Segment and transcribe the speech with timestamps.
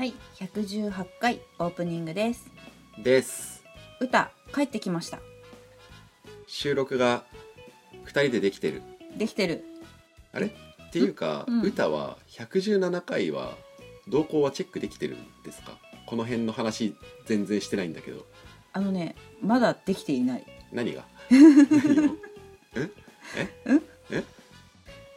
[0.00, 2.50] はい、118回オープニングです。
[3.04, 3.62] です。
[4.00, 5.18] 歌帰ってきました。
[6.46, 7.24] 収録が
[8.06, 8.80] 2人でできてる。
[9.18, 9.62] できてる。
[10.32, 10.46] あれ？
[10.46, 10.50] っ
[10.90, 13.58] ていうか、うん歌は117回は
[14.08, 15.72] 動向はチェックできてるんですか？
[16.06, 18.24] この辺の話全然してないんだけど。
[18.72, 20.46] あのね、まだできていない。
[20.72, 21.04] 何が？
[21.28, 22.16] 何を？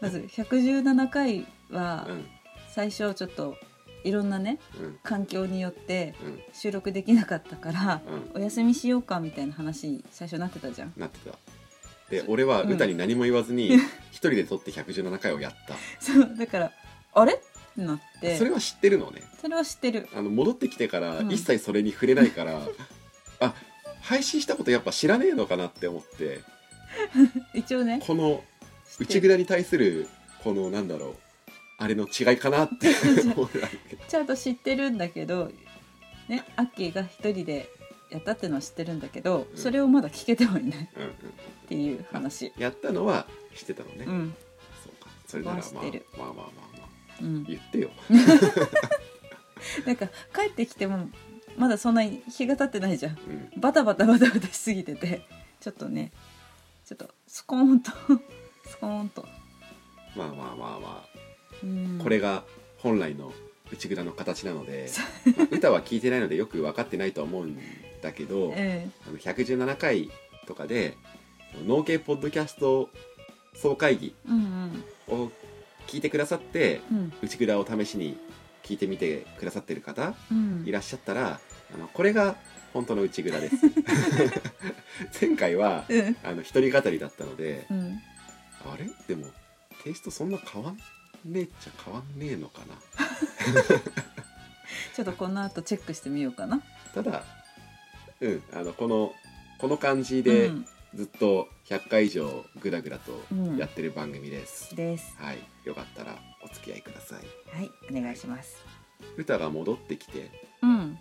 [0.02, 2.26] まず117回はうん。
[2.68, 3.56] 最初ちょっと
[4.04, 5.00] いろんなねうん。
[5.04, 6.42] 環境によってうん。
[6.54, 8.02] 収録できなかったから
[8.34, 8.42] うん。
[8.42, 10.94] お休みしようかみたいな話に最初なってたじゃん。
[10.98, 11.38] なってた。
[12.10, 12.72] で俺はうん。
[12.74, 13.76] 歌に何も言わずに
[14.12, 16.72] 一人で撮って117回をやった、そうだから
[17.14, 17.34] あれ？
[17.34, 17.38] っ
[17.76, 18.38] てなって。
[18.38, 19.24] それは知ってるのね。
[19.42, 20.08] それは知ってる。
[20.14, 21.32] あの戻ってきてからうん。
[21.32, 22.62] 一切それに触れないから、
[23.40, 23.54] あ
[24.02, 26.42] 配信したことやっぱ知らねえのかなって思って。
[27.56, 28.02] 一応ね。
[28.06, 28.44] この
[29.00, 30.08] 内蔵に対する
[30.44, 31.16] このなんだろう
[31.84, 32.94] あれの違いかなって
[34.08, 35.52] ちゃんと知ってるんだけど
[36.30, 37.70] ねアッキーが一人で
[38.10, 39.58] やったっていうのは知ってるんだけど、うん。
[39.58, 41.14] それをまだ聞けてはいないっうんうん。
[41.68, 42.54] ていう話。
[42.60, 44.36] やったのは知ってたのね、うん、
[44.84, 45.10] そうか。
[45.26, 46.88] それならまあまあまあまあまあ。
[47.22, 47.90] うん、言ってよ。
[49.88, 51.10] なんか帰ってきても
[51.58, 53.18] まだそんなに日が経ってないじゃん。
[53.18, 53.60] うん。
[53.60, 55.28] バタバタバタバタしすぎてて。
[55.60, 56.12] ちょっとね
[56.86, 57.92] ちょっとスコーンと
[58.66, 59.26] スコーンと、
[60.16, 61.06] まあまあまあまうん、あ
[62.02, 62.44] これが
[62.78, 63.32] 本来の
[63.72, 64.90] 内蔵の形なので、
[65.38, 67.58] まあ歌は聞いてないのでよく分かってないとは思うん
[68.02, 70.12] だけど、 えあの117回
[70.48, 70.96] とかで
[71.66, 72.90] 農系ポッドキャスト
[73.56, 74.16] 総会議
[75.08, 75.30] を
[75.88, 77.14] 聞いてくださってうんうん。
[77.22, 78.18] 内蔵を試しに
[78.64, 80.64] 聞いてみてくださってる方うん。
[80.66, 81.40] いらっしゃったら
[81.74, 82.36] あのこれが
[82.74, 83.56] 本当の内蔵です。
[85.20, 86.18] 前回はうん。
[86.24, 88.00] あの一人語りだったのでうん。
[88.66, 88.90] あれ？
[89.08, 89.28] でも
[89.84, 90.78] テイストそんな変わん？
[91.26, 92.76] ねえっちゃ変わんねえのかな。
[94.96, 96.62] ちょっとこの後チェックしてみようかな。
[96.94, 97.24] ただ
[98.22, 99.14] うんあのこの
[99.58, 100.66] この感じでうん。
[100.94, 103.58] ずっと100回以上グダグダとうん。
[103.58, 105.16] やってる番組です、です。
[105.18, 105.40] はい。
[105.66, 107.58] よかったらお付き合いください。
[107.58, 108.58] はいお願いします。
[109.18, 110.30] 歌が戻ってきて
[110.62, 111.00] うん。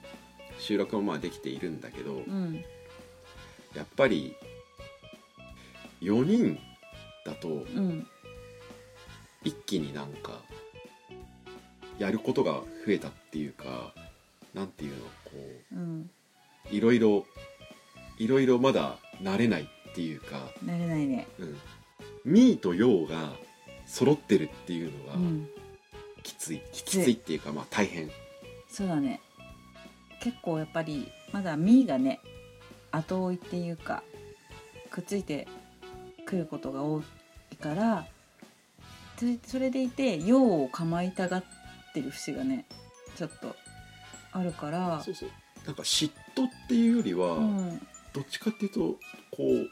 [0.59, 2.65] 収録もまあできているんだけど、うん。
[3.75, 4.35] やっぱり
[6.01, 6.59] 4人
[7.25, 8.07] だとうん
[9.45, 10.41] 一気になんか
[11.99, 12.53] やることが
[12.87, 13.93] 増えたっていうか
[14.55, 15.11] なんていうのこ
[15.73, 16.11] うん。
[16.71, 17.27] ういろいろ
[18.19, 21.27] いろいろまだ慣れないっていうか、慣れないね。
[21.39, 21.57] うん、
[22.25, 23.33] ミーとヨーが
[23.87, 25.49] 揃ってるっていうのがうん。
[26.23, 26.99] きつい、きつい。
[27.01, 28.11] きついっていうかまあ大変。
[28.69, 29.21] そうだね。
[30.21, 32.21] 結構やっぱりまだミーがね
[32.93, 34.05] 後追いっていうか
[34.91, 35.49] くっついて
[36.25, 37.03] くることが多
[37.51, 38.07] いから
[39.45, 41.45] そそれでいて用を構いたがっ
[41.95, 42.65] てる節がね
[43.15, 43.55] ちょっと
[44.33, 45.01] あるから。
[45.05, 45.31] そうそう。
[45.65, 47.87] なんか嫉妬っていうよりは、うん。
[48.13, 48.81] どっちかっていうと
[49.31, 49.69] こう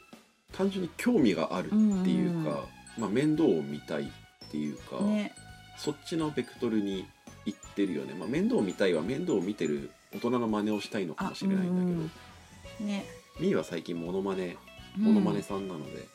[0.57, 2.55] 単純に興味があるっていうか、うんうん。
[2.99, 4.07] まあ、面倒を見たいっ
[4.51, 5.33] ていうか、ね。
[5.79, 7.07] そっちのベクトルに
[7.47, 12.11] 行ってるよね、まあ、面倒を見たいは面倒を見てる大人の真似をしたいのかもしれないんだけど、うん。
[12.81, 13.05] うんね。
[13.41, 14.57] みーは最近モノマネ
[14.97, 16.07] モノマネさんなので、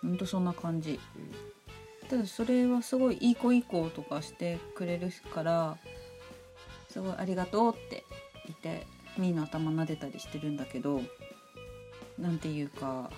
[0.00, 0.98] ほんとそんな感じ。
[1.16, 1.52] うん
[2.12, 5.78] ただそれはすごいいい子いい子とかしてくれるから
[6.90, 8.04] すごいありがとうって
[8.44, 8.86] 言って
[9.16, 11.00] みーの頭撫でたりしてるんだけど
[12.18, 13.10] なんていうか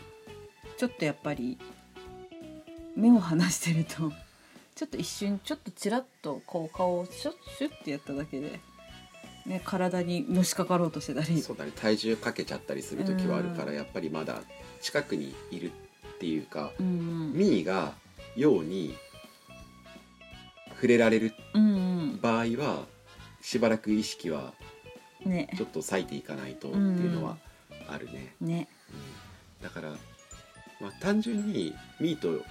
[0.77, 1.59] ちょっとやっぱり
[2.95, 4.13] 目を離してると
[4.77, 8.61] ちょっと一瞬ちょっとちらっとこう顔をシュッシュッってやっただけで、
[9.45, 11.43] ね、体にのしかかろうとしてたり。
[11.43, 13.77] そうだね体重かけちゃったりする時はあるから、うん。
[13.77, 14.41] やっぱりまだ
[14.81, 17.33] 近くにいるっていうか、うん。
[17.33, 17.95] みーが
[18.37, 18.97] ように
[20.75, 22.87] 触れられるうん場合は
[23.41, 24.53] しばらく意識は
[25.25, 25.49] うんね。
[25.57, 27.39] ちょっと割いていかないとっていうのは
[27.89, 28.69] あるね、ね。
[29.61, 29.65] うん。
[29.65, 29.91] だから、
[30.81, 32.45] まあ、単純にミーと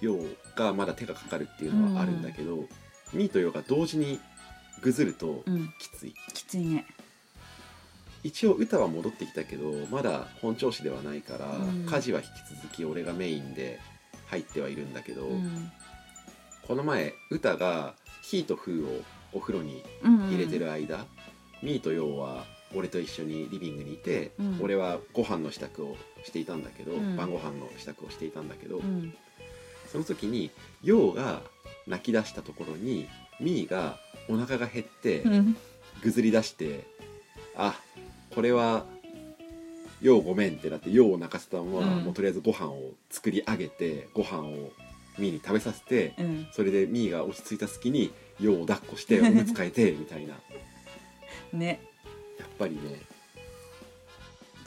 [0.00, 2.66] ヨウがまだ手がかかるっていうのはあるんだけど、
[3.12, 4.20] ミーとヨウが同時に
[4.82, 5.72] ぐずるとうん。
[5.78, 6.86] きつい、きついね。
[8.24, 11.86] 一応歌は戻ってきたけどまだ本調子ではないから、うん。
[11.86, 12.28] 家事は引き
[12.62, 13.78] 続き俺がメインで
[14.28, 15.70] 入ってはいるんだけど、うん。
[16.66, 19.02] この前歌がヒーとフーを
[19.32, 21.06] お風呂にうん入れてる間、
[21.62, 22.44] ミーとヨウは
[22.74, 24.58] 俺と一緒にリビングにいて、うん。
[24.62, 27.16] 俺はご飯の支度をしていたんだけど、うん。
[27.16, 29.14] 晩ご飯の支度をしていたんだけど、うん。
[29.90, 30.50] その時に
[30.82, 31.40] ヨウが
[31.86, 33.08] 泣き出したところに
[33.40, 33.98] ミーが
[34.28, 35.56] お腹が減ってうん。
[36.02, 36.86] ぐずり出して、
[37.56, 37.74] あ
[38.34, 38.84] これは
[40.00, 42.04] ヨウごめんってなってヨウを泣かせたまま、うん。
[42.04, 44.70] もうとりあえずご飯を作り上げてご飯を
[45.18, 46.46] ミーに食べさせて、うん。
[46.52, 50.34] それでミーが落ち着いた隙にヨウを抱っこしておむつ替えて みたいな。
[50.34, 50.38] や
[51.52, 51.80] ね
[52.44, 53.00] っぱりね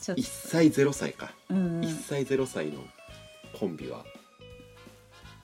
[0.02, 0.22] ちょっと。
[0.22, 1.82] 1歳0歳か、うんうん。
[1.82, 2.84] 1歳0歳の
[3.54, 4.06] コンビは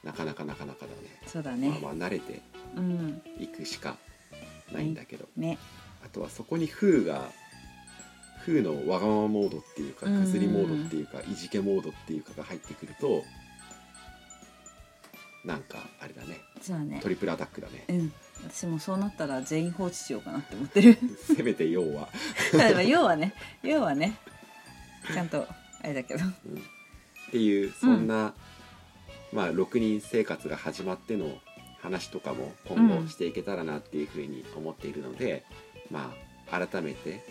[0.04, 1.22] なかなかなかなかだね。
[1.28, 1.70] そうだね。
[1.70, 2.42] まあまあ慣れて
[2.76, 3.22] うん。
[3.40, 3.98] いくしか
[4.72, 5.58] ないんだけど、ね。
[6.06, 7.30] あとはそこにフーが
[8.48, 13.26] フーのわがままモードっていうかうんぐずりモードっていうかいじけモードっていうかが入ってくると
[15.44, 16.40] なんかあれだね。
[16.62, 17.00] そうだね。
[17.04, 17.84] トリプルアタックだね。
[17.90, 18.14] うん。
[18.50, 20.98] 私もそうなったら全員放置しようかなって思ってる。
[21.36, 22.08] せめて要は、
[22.54, 23.34] 例えば要はね。
[23.64, 24.18] 要はね。
[25.14, 25.46] ちゃんと
[25.82, 26.24] あれだけど。
[26.24, 26.32] うん。
[26.32, 26.32] っ
[27.32, 28.34] ていうそんな、
[29.34, 31.38] まあ6人生活が始まっての
[31.80, 35.44] 話とかも今後していけたらなっていうふうに思っているので、
[35.92, 36.14] ま
[36.50, 37.24] あ改めて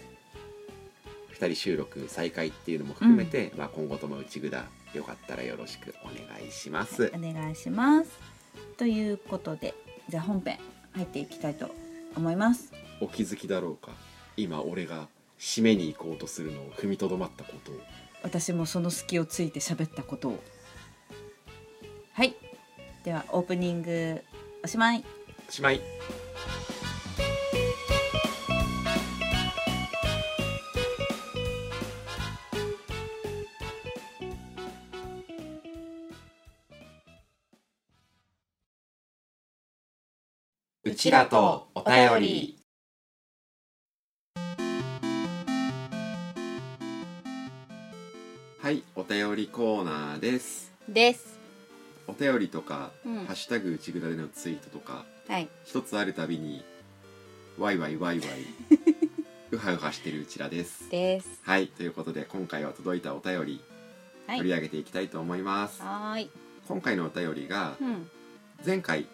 [1.38, 6.17] 2人収録再開っていうのも含めて、まあ、今後とも内蔵よかったらよろしくお願
[6.47, 7.12] いします。
[7.15, 8.11] お願いします。
[8.79, 9.75] ということで
[10.09, 10.59] じゃあ本編
[10.93, 11.71] 入っていきたいと
[12.17, 12.73] 思います。
[13.00, 13.93] お気づきだろうか？
[14.37, 17.81] 今俺が締めに行こうとするのを踏みとどまったことを。
[18.23, 20.43] 私もその隙をついて喋ったことを。
[22.12, 22.35] はい。
[23.05, 24.23] ではオープニング
[24.65, 25.05] おしまい。
[25.47, 25.81] おしまい
[40.87, 42.59] うちらとお便り。
[48.62, 50.73] はいお便りコーナーです。
[50.88, 51.41] です。
[52.06, 53.25] お便りとか、うん。
[53.25, 55.49] ハッシュタグうちぐだでのツイートとかはい。
[55.65, 56.65] 一つあるたびに
[57.59, 58.29] ワイワイワイワイ
[59.50, 60.88] うはうはしてるうちらです。
[60.88, 61.41] です。
[61.43, 63.61] はいということで今回は届いたお便り
[64.29, 64.38] はい。
[64.38, 66.31] 取り上げていきたいと思います、はーい。
[66.69, 68.09] 今回のお便りがうん。
[68.65, 69.09] 前回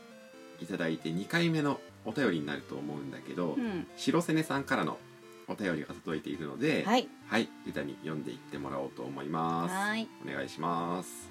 [0.63, 4.99] いただいて2回目のお便りになると思うんだけど、うん白瀬根さんからの
[5.49, 11.31] お便りが届いているのではいはい、歌に読んでいってもらおうと思いますはーいお願いします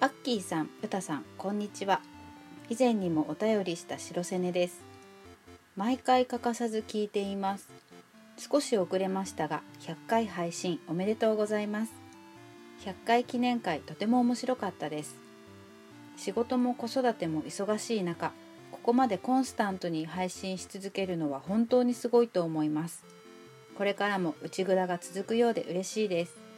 [0.00, 2.00] アッキーさん、うたさん、こんにちは。
[2.70, 4.80] 以前にもお便りした白瀬根です。
[5.74, 7.68] 毎回欠かさず聞いています。
[8.36, 11.92] 少し遅れましたが、100回配信おめでとうございます。
[12.84, 15.16] 100回記念会とても面白かったです。
[16.18, 18.32] 仕事も子育ても忙しい中、
[18.70, 23.04] ここまでコンスタントに配信し続けるのは本当にすごいと思います。
[23.78, 26.48] これからも内蔵が続くようで嬉しいです。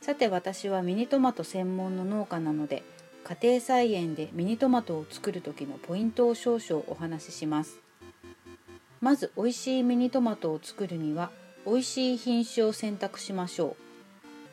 [0.00, 2.82] さて私はミニトマト専門の農家なので
[3.22, 7.78] 家庭菜園でミニトマトを作る時のポイントを少々お話しします
[9.02, 11.30] まず美味しいミニトマトを作るには
[11.66, 13.89] 美味しい品種を選択しましょう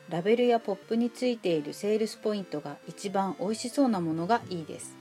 [0.08, 4.96] ラベルやポップについているセールスポイントが一番美味しそうなものがいいです。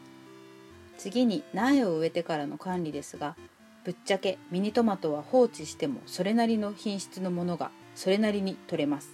[0.97, 3.35] 次に苗を植えてからの管理ですが
[3.83, 9.11] ぶっちゃけミニトマトは放置してもそれなりの品質のものがそれなりに取れます。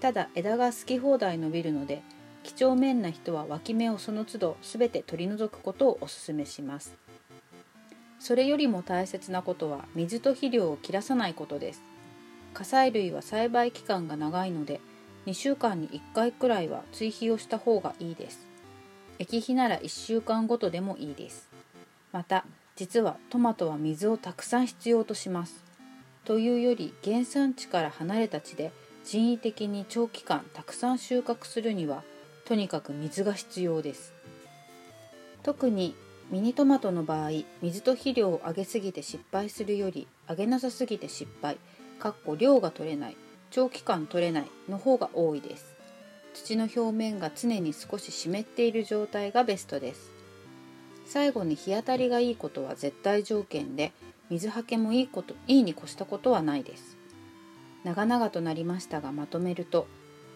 [0.00, 2.02] ただ枝が好き放題伸びるので
[2.42, 6.94] 几帳面な人は脇芽をその都度全て取り除くことをお勧めします。
[8.18, 11.82] それよりも大切なことは水と肥料を切らさないことです。
[12.52, 14.80] 火砕類は栽培期間が長いので
[15.30, 18.48] 2週間に1回くらいは追肥をした方がいいです。
[19.20, 21.48] 液肥なら1週間ごとでもいいです。
[22.10, 22.44] また
[22.74, 25.62] 実はトマトは水をたくさん必要とします。
[26.24, 28.72] というより原産地から離れた地で
[29.04, 32.02] 人為的に長期間たくさん収穫するには
[32.44, 34.12] とにかく水が必要です。
[35.44, 35.94] 特に
[36.28, 37.30] ミニトマトの場合
[37.62, 41.56] 水と肥料をあげすぎて失敗するよりあげなさすぎて失敗
[42.00, 43.16] かっこ量が取れない。
[43.50, 45.74] 長期間取れないの方が多いです。
[46.34, 50.10] 土の表面が常に少し湿っている状態がベストです。
[51.06, 53.92] 最後に日当たりがいいことは絶対条件で
[54.30, 56.96] 水はけもいいこといいに越したことはないです。
[57.82, 59.88] 長々となりましたがまとめると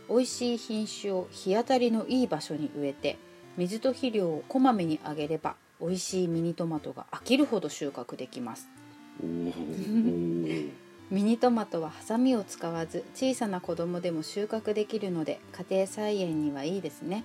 [0.08, 3.18] 美味しい品種を日当たりのいい場所に植えて
[3.56, 8.68] 水と肥料をこまめにあげれば美味しいミニトマトが飽きるほど収穫できます。
[9.22, 10.33] おー。
[11.10, 17.24] ミニトマトはハサミを使わず小さな子供でも収穫できるので家庭菜園にはいいですね。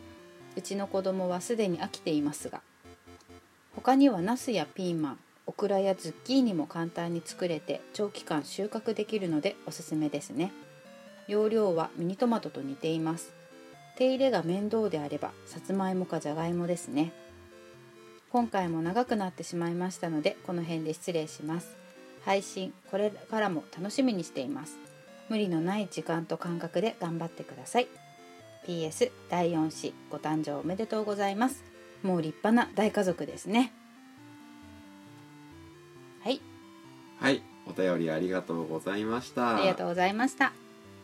[0.58, 2.62] うちの子供はすでに飽きていますが
[3.76, 10.52] 他にはナスやピーマンオクラやズッキーニも簡単に作れて長期間収穫できるのでおすすめですね。
[11.28, 13.32] 容量はミニトマトと似ています。
[13.96, 17.14] 手入れが面倒であればさつまいもかじゃがいもですね。
[18.32, 21.79] 今回も長くなってしまいましたのでこの辺で失礼します。
[22.30, 24.78] 配信これからも楽しみにしています。
[25.30, 27.88] 無理のない時間と感覚で頑張ってください。
[28.68, 31.64] PS 第4子ご誕生おめでとうございます。
[32.04, 33.74] もう立派な大家族ですね。
[36.22, 36.40] はい。
[37.20, 37.42] はい。
[37.66, 39.58] お便りありがとうございました。
[39.58, 40.54] ありがとうございました。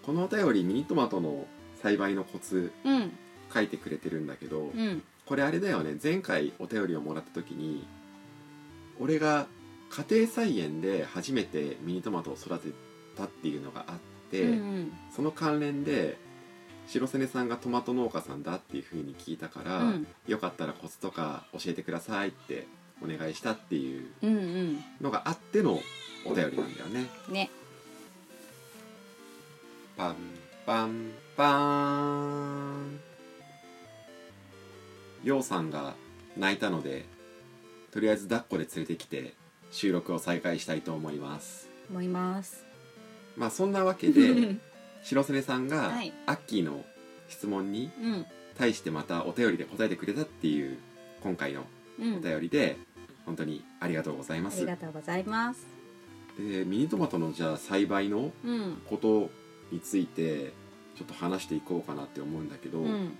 [0.05, 1.48] このお便りミニトマトの
[1.82, 3.12] 栽培のコツうん。
[3.51, 5.01] 書いてくれてるんだけど、うん。
[5.25, 5.98] これあれだよね。
[6.03, 7.84] 前回お便りをもらった時に
[9.00, 9.48] 俺が
[9.89, 12.70] 家庭菜園で初めてミニトマトを育て
[13.15, 13.96] たっていうのがあっ
[14.32, 16.18] て、うんその関連で
[16.88, 20.08] 白瀬根さんがトマト農家さんだっていうふうに聞いたから、うん。
[20.27, 22.68] よかったらコツとか教えてくださいって
[23.01, 24.08] お願いしたっていう
[25.01, 25.80] のがあっての
[26.25, 27.08] お便りなんだよね。
[27.30, 27.50] ね。
[29.98, 30.15] パン
[30.65, 31.54] パンパー
[32.82, 33.00] ン。
[35.24, 35.96] ようさんが
[36.38, 37.06] 泣いたので
[37.92, 39.34] とりあえず抱っこで連れてきて
[39.75, 41.70] 収録を再開したいと思います。
[41.89, 42.65] 思います
[43.36, 44.55] まあそんなわけで
[45.03, 46.13] 白瀬根さんがはい。
[46.25, 46.86] アッキーの
[47.27, 48.25] 質問にうん。
[48.58, 50.77] 対してまたお便りで答えてくれたっていう
[51.22, 51.65] 今回の
[52.00, 52.15] うん。
[52.15, 52.77] お便りで
[53.25, 55.67] 本当にありがとうございまあすりがとうございます。
[56.39, 58.82] でミニトマトのじゃあ栽培のうん。
[58.89, 59.29] こと
[59.72, 60.53] について
[60.96, 63.12] ちょっと話していこうかなって思うんだけど、うん。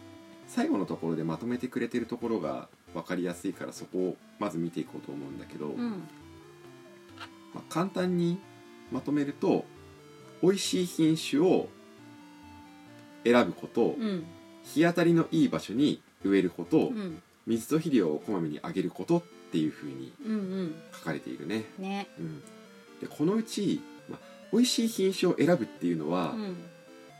[0.48, 6.04] 最後のところでまとめてくれてるところが分かりやすいからそこをまず見ていこうと思うんだけど、うん
[7.56, 8.38] まあ、簡単に
[8.92, 9.66] まとめると
[10.44, 11.70] 美味しい品種を
[13.24, 14.26] 選ぶこと、うん。
[14.64, 17.22] 日当たりのいい場所に植えること、うん。
[17.48, 20.76] 水と肥料をこまめにあげることっていうふうにうんうん。
[20.94, 21.64] 書かれているね。
[21.80, 22.08] ね。
[22.20, 22.42] うん、
[23.02, 24.20] でこのうち、まあ、
[24.52, 26.58] 美味しい品種を選ぶっていうのはうん。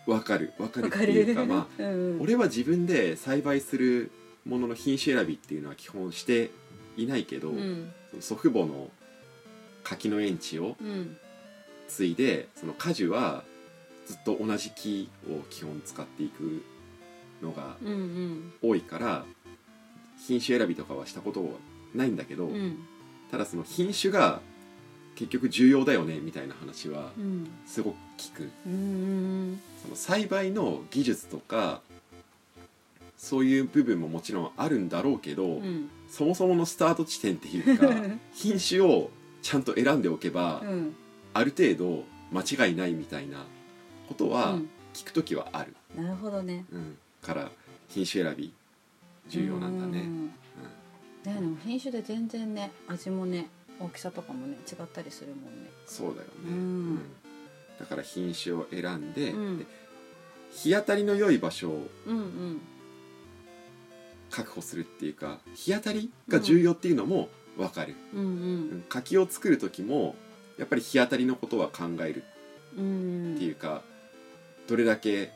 [0.06, 0.54] 分かる。
[0.58, 4.12] 分かるっていうかまあ うん俺は自分で栽培する
[4.46, 6.52] ものの品種選びっていうのは基本して
[6.98, 7.92] いないけど、うん。
[8.20, 8.92] 祖父母の
[9.86, 11.18] 柿の園地をうん。
[11.88, 13.44] 継いでその果樹は
[14.08, 16.64] ずっと同じ木を基本使っていく
[17.42, 18.54] のがうんうん。
[18.62, 19.26] 多いから
[20.28, 21.50] 品種選びとかはしたことは
[21.94, 22.80] ないんだけど、うん。
[23.32, 24.42] ただその品種が
[25.16, 27.48] 結局重要だよねみたいな話はうん。
[27.66, 28.50] すごく聞く。
[28.66, 29.60] うん。
[29.84, 31.82] その栽培の技術とか
[33.18, 35.90] そういう部分ももちろんあるんだろうけど、うん。
[36.10, 37.88] そもそものスタート地点っていうか
[38.34, 39.10] 品種を
[39.46, 40.96] ちゃんと選んでおけば、うん。
[41.36, 43.46] ある程度間違いないみたいな
[44.08, 44.70] ことはうん。
[44.96, 46.66] 聞く時はある、なるほどね。
[46.72, 46.98] うん。
[47.22, 47.52] から
[47.88, 48.52] 品種選び
[49.30, 50.26] 重要なんだね、うん。
[50.26, 50.32] ね
[51.24, 53.48] でも品種で全然ね味もね
[53.80, 55.70] 大きさとかもね違ったりするもんね。
[55.86, 57.00] そうだよね、うん。
[57.80, 59.68] だから品種を選んで,で、うん。
[60.54, 62.62] 日当たりの良い場所をうんうん。
[64.32, 68.26] 確保するっていうか日当たりが重要っていうのも分かる、うんう
[68.78, 68.86] ん。
[68.90, 70.16] 柿を作る時も
[70.58, 72.24] やっぱり日当たりのことは考える。
[72.74, 73.84] っていうか、
[74.68, 75.32] どれだけ、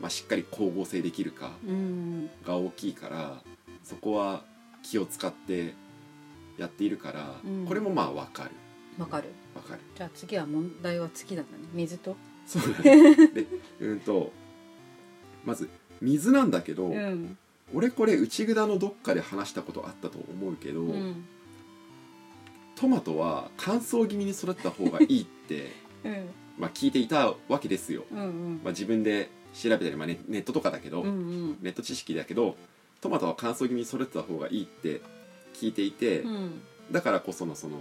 [0.00, 3.42] まあ、しっかり光合成できるかうんが大きいから
[3.84, 4.42] そこは
[4.82, 5.74] 気を使って
[6.58, 7.64] やっているから、うん。
[7.66, 8.50] これもまあ分かる。
[8.98, 9.28] わかる。
[9.54, 9.80] 分かる。
[9.96, 11.64] じゃあ次は問題は次なんだね。
[11.72, 12.16] 水と？
[12.46, 13.14] そうだね。
[13.34, 13.46] で
[13.80, 14.32] うんと
[15.44, 15.68] まず
[16.00, 17.38] 水なんだけど、うん。
[17.72, 21.24] 俺これ内蔵のどっかで話したことあったと思うけど、うん
[22.76, 25.72] トマトは乾燥気味に育てた方がいいって
[26.04, 26.28] うん。
[26.58, 28.60] まあ聞いていたわけですよ、うんうん。
[28.62, 31.58] まあ、自分で調べたり、まあ、ネネットとかだけど、うんうん。
[31.62, 32.56] ネット知識だけど
[33.00, 35.00] トマトは乾燥気味に育てた方がいいって
[35.54, 36.62] 聞いていて、うん。
[36.90, 37.78] だからこそのその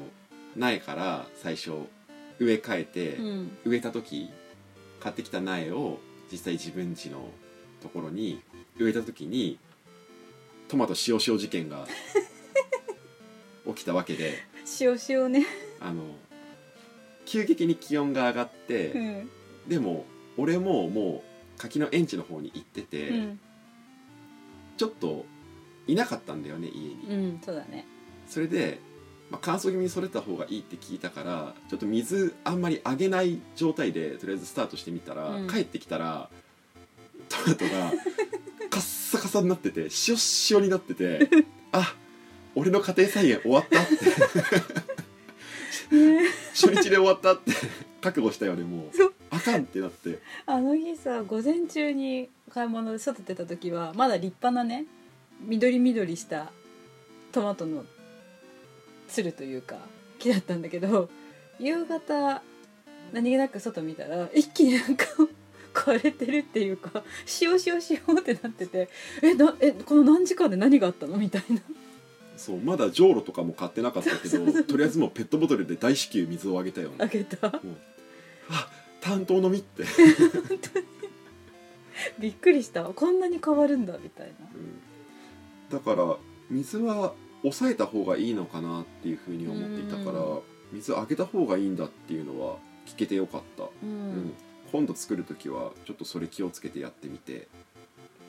[0.55, 1.71] 苗から最初
[2.39, 3.57] 植え替えて、うん。
[3.65, 4.29] 植えた時
[4.99, 5.99] 買ってきた苗を
[6.31, 7.29] 実際自分家の
[7.81, 8.41] ところに
[8.79, 9.59] 植えた時に
[10.67, 11.87] トマト塩塩事件が
[13.67, 14.39] 起きたわけで
[14.79, 15.45] 塩塩ね。
[15.79, 16.03] あの
[17.25, 19.29] 急激に気温が上がって、うん。
[19.67, 20.05] でも
[20.37, 21.23] 俺もも
[21.57, 23.39] う柿の園地の方に行ってて、うん。
[24.77, 25.25] ちょっと
[25.87, 27.05] いなかったんだよね家に。
[27.09, 27.85] うんそうだね。
[28.27, 28.79] それで、
[29.29, 35.47] まあ、乾燥気味にそれた方がいいって聞いたからちょっと水あんまりあげない状態でとりあえずスタートしてみたら、うん。
[35.47, 36.29] 帰ってきたら
[37.29, 37.71] トマトが
[38.69, 40.15] カッサカサになってて塩
[40.51, 41.29] 塩になってて
[41.71, 41.95] あ
[42.55, 43.95] 俺の家庭菜園終わったって。
[46.53, 47.51] 初日で終わったって
[48.01, 48.95] 覚悟したよねもう。
[48.95, 49.13] そう。
[49.29, 50.19] あかんってなって。
[50.45, 54.85] あの日さ午前中に買い物で外出た時はまだ立派なね
[55.41, 56.51] 緑緑した
[57.31, 57.83] トマトの
[59.07, 59.77] つるというか
[60.19, 61.09] 木だったんだけど
[61.59, 62.41] 夕方
[63.11, 65.05] 何気なく外見たら一気になんか
[65.73, 67.03] 枯れてるっていうか
[67.41, 68.89] 塩塩塩ってなってて
[69.21, 71.17] えなえこの何時間で何があったの？
[71.17, 71.61] みたいな
[72.43, 77.47] そうまだじょうろとかも買ってなかったけどとりあえずもうペットボトルで大至急水をあげたよねあげた。
[77.47, 77.61] あ
[78.99, 79.83] 担当の実って、
[82.19, 82.83] びっくりした。
[82.83, 84.33] こんなに変わるんだみたいな。
[84.53, 84.81] うん。
[85.69, 86.17] だから
[86.49, 90.41] 水は抑えた方がいいのかなっていうふうに思っていたからうん。
[90.73, 94.11] 水あげた方がいいんだっていうのは聞けてよかった、ううん。
[94.11, 94.33] ん
[94.71, 97.47] 今度作る時はちょっとそれ気をつけてやってみて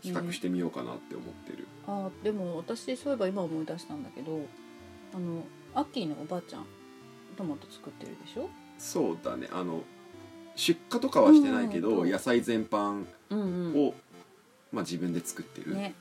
[0.03, 4.41] 比較してみようかなって思ってる、あでも私そういえば今思い出したんだけど
[5.15, 6.67] あのアッキーのおばあちゃん
[7.37, 8.49] トマト作ってるでしょ？
[8.79, 9.49] そうだね。
[9.53, 9.83] あの
[10.57, 13.95] 出荷とかはしてないけど、うん野菜全般うんを、
[14.73, 15.95] まあ、自分で作ってる、ね。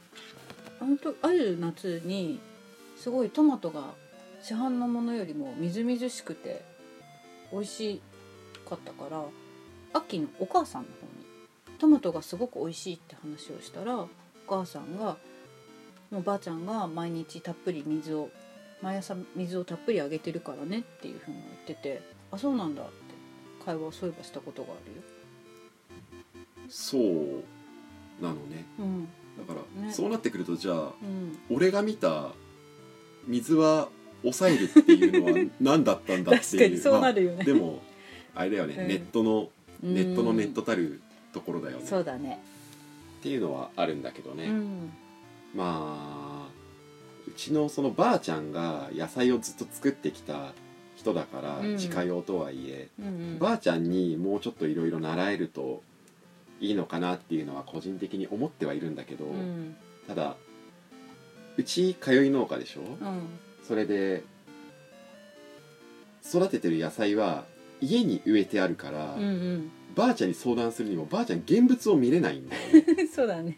[0.80, 2.40] 本当ある夏に
[2.98, 3.94] すごいトマトが
[4.42, 6.64] 市販のものよりもみずみずしくて
[7.52, 8.02] 美味し
[8.70, 9.24] かったから
[9.94, 14.10] アッキーのお母さんの方にトマトがすごく美味しいって話をしたらお
[14.48, 15.18] 母さんが
[16.14, 18.30] もうばあちゃんが毎日たっぷり水を
[18.82, 22.02] 毎朝水をたっぷりあげてるからねっていうふうに言ってて
[22.32, 23.04] あそうなんだって。
[23.66, 25.02] 会話をそういえばしたことがあるよ。
[26.70, 27.04] そう
[28.24, 28.66] なのね。
[28.80, 29.08] うん。
[29.38, 29.92] だから、ね。
[29.92, 32.32] そうなってくるとじゃあうん、俺が見た
[33.28, 33.90] 水は
[34.22, 36.60] 抑えるっていうのは何だったんだっていう。
[36.60, 37.38] 確かにそうなるよね。
[37.38, 37.82] まあでも
[38.36, 38.88] あれだよね、うん。
[38.88, 39.50] ネットの
[39.84, 39.94] うん。
[39.94, 42.40] ネットのネットたるところだよね、っそうだね。
[43.22, 44.94] ていうのはあるんだけどね、うん
[45.56, 46.48] まあ
[47.28, 50.54] うちのそのばあちゃんが野菜をずっと作ってきた
[50.96, 51.72] 人だから、うん。
[51.74, 53.40] 自家用とはいえうんうん。
[53.40, 55.82] ばあちゃんにもうちょっといろいろ習えると
[56.60, 59.76] いいのかなっていうのは個人的に思ってはいるんだけど、うん。
[60.08, 60.36] ただ
[61.58, 63.28] うち通い農家でしょ、うん。
[63.68, 64.24] それで
[66.28, 67.46] 育ててる野菜は
[67.82, 73.56] 家に植えてあるから、うんばあちゃんに相談するにもばあちゃん現物を見れないんだよね、う んそうだね。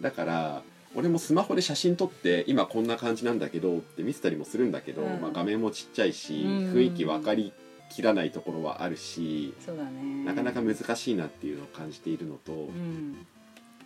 [0.00, 0.62] だから
[0.94, 5.20] 俺もスマホで写真撮って今こんな感じなんだけどって見せたりもするんだけど、うん。
[5.20, 6.72] まあ、画面もちっちゃいし、うん。
[6.72, 7.52] 雰囲気分かり
[7.90, 10.24] きらないところはあるし、そうだね。
[10.24, 13.26] なかなか難しいなっていうのを感じているのと、うん。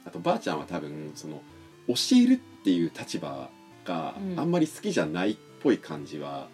[0.07, 1.43] あとばあちゃんは多分その
[1.88, 3.51] 教えるっていう立場
[3.85, 4.40] がうん。
[4.40, 6.49] あんまり好きじゃないっぽい感じは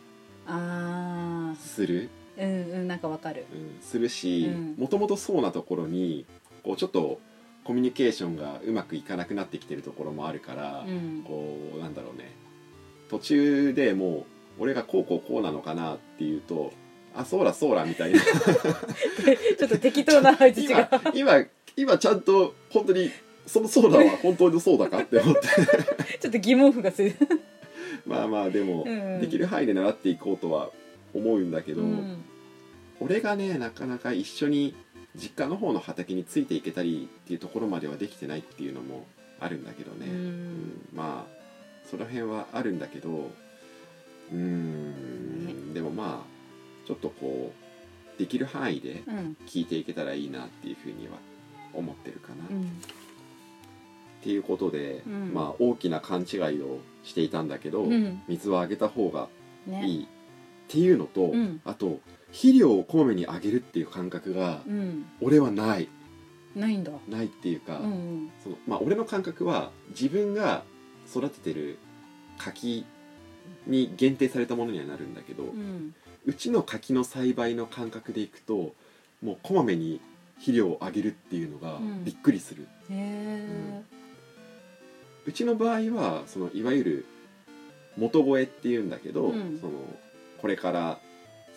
[0.47, 3.45] あする、あうんうんなんかわかる。
[3.53, 4.75] うん、するしうん。
[4.77, 6.27] もともとそうなところに
[6.65, 7.21] こうちょっと
[7.65, 11.23] コミュニケーションがうまくいかなくなってきてるところもあるから、うん。
[11.27, 12.33] こうなんだろうね。
[13.09, 14.27] 途中でも
[14.59, 16.73] う俺がこうこうこうなのかなっていうと
[17.15, 18.21] あそうらそうらみたいな。
[19.59, 21.03] ちょっと適当な配置今が。
[21.15, 21.45] 今
[21.77, 23.11] 今ちゃんと本当に
[23.47, 25.41] そのそうだは本当にそうだかって思って。
[26.21, 27.15] ちょっと疑問符がする。
[28.07, 29.21] まあまあでも、うん。
[29.21, 30.71] できる範囲で習っていこうとは
[31.15, 32.23] 思うんだけど、うん。
[33.01, 34.75] 俺がねなかなか一緒に
[35.17, 39.07] 実家の方の畑についていけたりっていうところまではできてないっていうのも
[39.41, 40.49] あるんだけどね、ううん。
[40.53, 41.41] んまあ
[41.91, 45.75] その辺はあるんだけどうーん。
[45.75, 47.53] でもまあちょっとこ
[48.17, 49.37] うできる範囲でうん。
[49.47, 51.15] 聞いていけたらいいなっていうふうには
[51.73, 52.71] 思ってるかな、っうん。
[54.23, 55.33] ていうことで、うん。
[55.35, 58.23] まあ大きな勘違いをしていたんだけど、うん。
[58.29, 59.29] 水をあげた方が
[59.67, 59.87] ね。
[59.87, 60.07] いいっ
[60.69, 61.61] ていうのと、うん。
[61.65, 61.99] あと
[62.33, 65.07] 肥料をこまめにあげるっていう感覚がうん。
[65.21, 65.89] 俺はない。
[66.55, 66.93] ないんだ。
[67.09, 70.63] ないっていうか、うんそのまあ俺の感覚は自分が
[71.09, 71.79] 育ててる
[72.39, 72.85] 柿
[73.67, 75.95] に限定されたものにはなるんだけど、ううん
[76.37, 78.75] ちの柿の栽培の感覚でいくと
[79.23, 80.01] もうこまめに
[80.39, 82.05] 肥料をあげるっていうのがうん。
[82.05, 83.83] びっくりする、へえ。
[85.27, 87.05] うちの場合はそのいわゆる
[87.97, 89.59] 元肥っていうんだけど、うん。
[89.61, 89.73] その
[90.41, 90.99] これから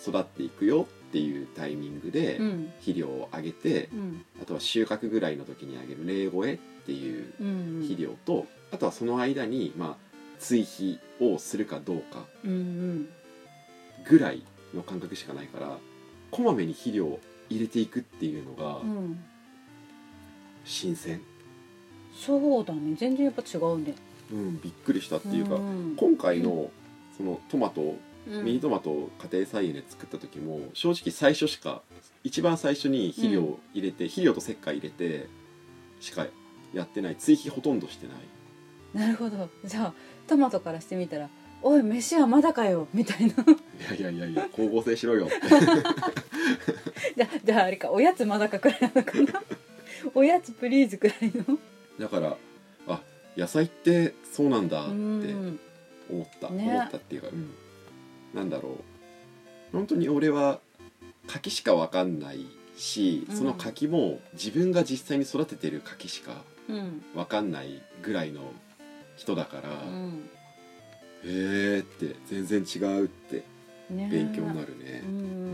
[0.01, 9.95] 育っていくよっていうタイミングでうん肥料をあげて、うんあとは収穫ぐらいの時にあげる冷肥っていううん肥料と、あとはその間にまあ
[10.39, 13.09] 追肥をするかどうかうんうん
[14.05, 15.77] ぐらいの感覚しかないから
[16.31, 19.23] こまめに肥料を入れていくっていうのがうん。
[20.65, 21.21] 新鮮、
[22.15, 22.95] そうだね。
[22.95, 23.95] 全然やっぱ違うね。
[24.31, 26.71] うん、びっくりしたっていうか、ん今回の
[27.17, 31.81] そのトマトミニトマトを家庭菜園で作った時も正直最初しか
[32.23, 35.27] 一番最初に肥料を入れて、肥料と石灰入れて
[35.99, 36.25] しか
[36.73, 37.15] やってない。
[37.17, 38.17] 追肥ほとんどしてない。
[38.93, 39.49] なるほど。
[39.65, 39.93] じゃあ
[40.27, 41.29] トマトからしてみたら
[41.61, 43.33] 「おい飯はまだかよ」みたいな。
[43.33, 43.35] い
[43.89, 45.25] やいやいやいや光合成しろよ。
[45.25, 45.35] っ て
[47.15, 49.43] じゃあじゃああれかおやつまだかくらいなのかな？
[50.15, 51.57] おやつプリーズくらいの？
[51.99, 52.37] だから
[52.87, 53.01] あ
[53.35, 55.59] 野菜ってそうなんだっうてん。
[56.09, 56.63] 思った、ね。
[56.69, 57.51] 思ったっていうか、うん、
[58.33, 58.83] なんだろう。
[59.71, 60.59] 本当に俺は
[61.27, 63.35] 柿しか分かんないしうん。
[63.35, 67.03] その柿も自分が実際に育ててる柿しかうん。
[67.13, 68.41] 分かんないぐらいの
[69.15, 70.29] 人だから、うん。
[71.25, 73.43] へえって全然違うって
[73.89, 75.03] ね勉強になるね。
[75.05, 75.51] う、ん、うん。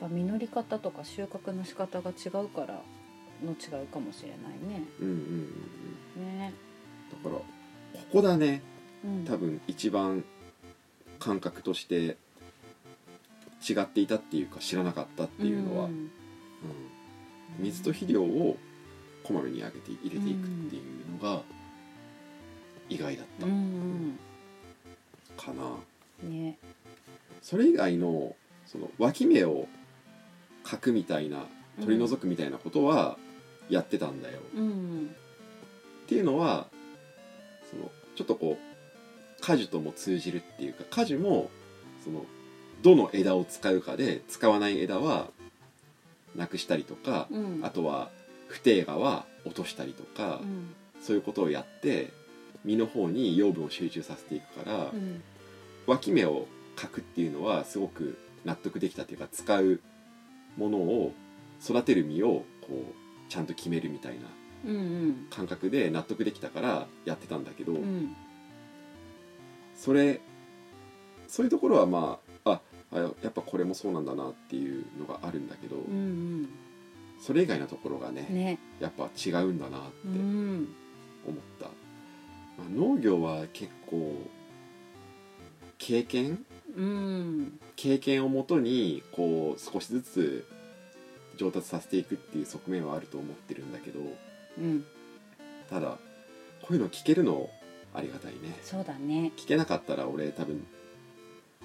[0.00, 2.82] やっぱ実り方とか収穫の仕方が違うから
[3.44, 4.84] の違うかもしれないね。
[5.00, 5.20] うんうんうん
[6.16, 6.38] うん。
[6.38, 6.52] ね。
[7.24, 7.44] だからこ
[8.12, 8.62] こだね。
[9.04, 9.24] うん。
[9.24, 10.24] 多分一番
[11.20, 12.16] 感覚として
[13.68, 15.90] 違っていたっていうか知らなかったっていうのは、ん。
[15.90, 16.10] うん。
[17.58, 18.56] 水と肥料を
[19.22, 21.42] こまめにあげて入れていくっていうのが
[22.88, 24.18] 意外だったうん
[25.36, 25.62] かな、
[26.24, 26.58] うんね。
[27.42, 28.34] それ以外の
[28.66, 29.68] その脇芽を
[30.64, 31.44] かくみたいな
[31.80, 33.18] 取り除くみたいなことは
[33.68, 35.10] やってたんだよ、うん。
[36.04, 36.68] っていうのは
[37.70, 38.69] そのちょっとこう
[39.40, 41.50] 果樹とも通じるっていうか果樹も
[42.04, 42.24] その
[42.82, 45.28] どの枝を使うかで使わない枝は
[46.34, 47.60] なくしたりとか、うん。
[47.62, 48.10] あとは
[48.48, 50.74] 不定芽は落としたりとか、うん。
[51.02, 52.12] そういうことをやって
[52.64, 55.22] 実の方に養分を集中させていくから、うん。
[55.86, 59.80] 脇芽をかくっていうのはすごく納得できたというか使う
[60.56, 61.12] ものを
[61.62, 64.26] 育てる実をこうちゃんと決めるみたいな
[65.30, 68.16] 感覚で納得できたからやってたんだけど、うん
[69.80, 70.20] それ
[71.26, 72.60] そういうところはまああ
[72.92, 76.48] あやっぱこれもそうなんだなっていうのがあるんだけど、うん
[77.18, 78.58] それ以外のところがねうんね。
[78.80, 80.68] やっぱ違うんだなってうん。
[81.26, 81.72] 思った、ま
[82.66, 84.14] あ、農業は結構
[85.78, 86.44] 経験
[86.76, 87.58] うん。
[87.76, 90.46] 経験をもとにこう少しずつ
[91.36, 94.00] 上達させていくっていう側面はあると思ってるんだけど
[94.58, 94.84] うん。
[95.68, 95.98] ただ
[96.62, 97.50] こういうの聞けるの
[97.94, 98.58] ありがたいね。
[98.62, 99.32] そうだね。
[99.36, 100.64] 聞けなかったら俺多分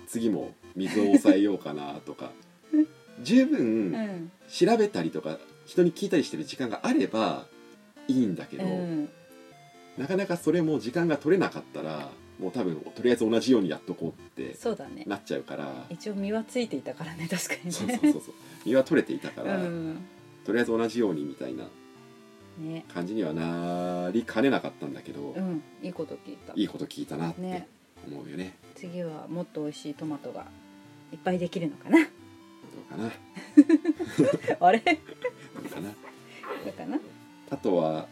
[0.07, 2.31] 次も水を抑えようかなとか。
[3.23, 4.31] 十う分ん。
[4.49, 7.47] 調べたりとか人に聞いたりしてる時間があれば
[8.07, 9.09] いいんだけど、うん。
[9.97, 12.09] なかなかそれも時間が取れなかったら
[12.39, 15.03] もう多分とりあえず同じようにやっとこうってそうだね。
[15.07, 15.85] なっちゃうから。
[15.89, 17.71] 一応実はついていたからね確かにね。
[17.71, 18.21] そうそうそうそう。
[18.65, 19.97] 実は取れていたから、うん。
[20.45, 21.69] とりあえず同じようにみたいな
[22.57, 22.85] ね。
[22.93, 26.53] 感じにはなりかねなかったんだけど、うんいいこと聞いた。
[26.55, 27.67] いいこと聞いたなってね。
[28.07, 28.55] 思うよね。
[28.75, 30.45] 次はもっと美味しいトマトが
[31.11, 31.99] いっぱいできるのかな。
[31.99, 32.05] ど
[32.81, 33.11] うかな？
[34.67, 34.79] あれ？
[34.79, 34.91] ど
[35.65, 35.89] うかな？
[35.89, 36.99] どうかな？
[37.49, 38.07] あとは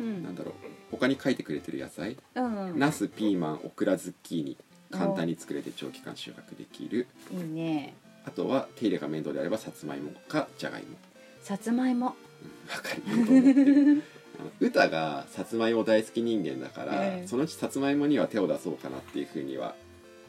[0.00, 0.22] うん。
[0.22, 0.54] なんだろう。
[0.90, 2.16] 他に書いてくれてる野菜？
[2.34, 4.56] うんナスピーマンオクラズッキーニ
[4.90, 7.06] 簡単に作れて長期間収穫できる。
[7.32, 7.94] いいね。
[8.24, 10.96] あとは手入れが面倒であればさつまいもかじゃがいも。
[11.42, 12.74] さつまいもうん。
[12.74, 14.02] わかるよと思ってる
[14.40, 19.74] あの歌がさつまいも大好き人間だから、ええそのうちさつまいもには手を出そうかなっていうふうには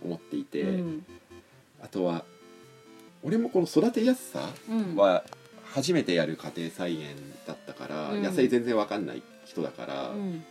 [0.04, 1.06] 思っていて、うん。
[1.82, 2.26] あとは
[3.24, 4.50] 俺もこの育てやすさ
[4.96, 5.24] は
[5.66, 7.16] 初めてやる家庭菜園
[7.48, 8.24] だったから、うん。
[8.24, 9.06] 野菜全然わかん。
[9.06, 10.44] ない人だから、うん。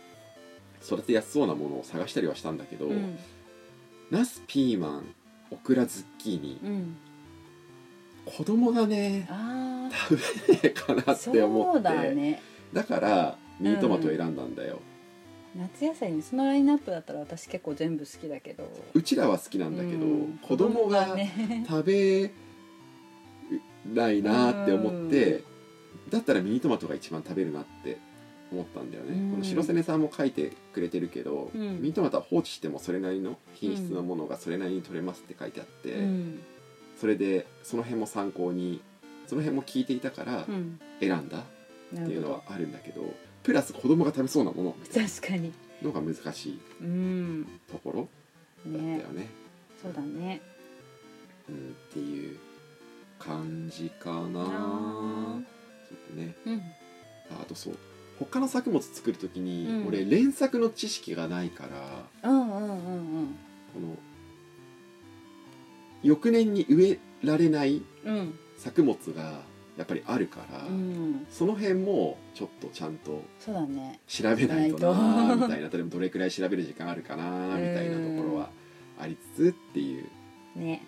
[0.85, 2.57] 育てやすそうなものを探したりはしたん。
[2.57, 3.17] だけど、うん。
[4.11, 5.05] ナスピーマン
[5.51, 6.97] オクラズッキーニうん。
[8.25, 9.27] 子供がね
[10.09, 11.73] 食べねえかなあって思って。
[11.73, 12.41] そうだね
[12.73, 14.79] だからミニトマトを選んだんだよ、
[15.55, 18.67] 夏野菜にそのラインナップだったら私結構全部好きだけど。
[18.93, 20.39] うちらは好きなんだけど、うん。
[20.41, 22.31] 子供がね食べ
[23.93, 25.43] ないなって思って、
[26.09, 27.99] だったらミニトマトが一番食べるなって
[28.51, 29.31] 思ったんだよね、うん。
[29.33, 31.81] この白瀬根さんも書いてくれてるけど、うん。
[31.81, 36.39] ミニトマトは放置してもそれなりの品質のものがそれなりに取れますって書いてあって、うん。
[36.99, 38.81] それでその辺も参考に
[39.33, 40.79] その辺も聞いていたからうん。
[40.99, 41.41] 選んだっ
[41.91, 43.01] ていうのはあるんだけど
[43.41, 45.51] プラス子供が食べそうなものみたいど確かに。
[45.81, 47.47] なのが難しいうん。
[47.71, 48.07] ところ
[48.67, 49.27] だったねよね。
[49.81, 50.39] そうだね。
[51.49, 51.59] うん、っ
[51.91, 52.37] ていう
[53.17, 54.41] 感じかな。
[54.41, 55.39] あ。
[55.89, 56.35] ちょっとね。
[56.45, 56.59] ーうん。
[56.59, 57.77] ああとそう。
[58.19, 59.87] 他の作物作る時に、うん。
[59.87, 61.65] 俺連作の知識がないか
[62.21, 63.35] らうんうんうんうん。
[63.73, 63.97] この
[66.03, 69.41] 翌年に植えられないうん作物が
[69.77, 71.25] やっぱりあるから、うん。
[71.29, 73.23] その辺もちょっとちゃんと
[74.07, 75.69] 調べないとなみたいな。
[75.69, 78.49] 例えばどれくらい調べる時間あるかなみたいなところは
[78.99, 80.05] ありつつっていう、
[80.55, 80.83] ね。